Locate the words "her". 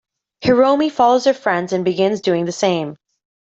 1.25-1.33